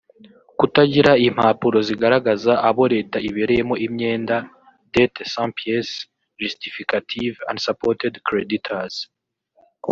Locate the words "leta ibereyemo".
2.93-3.75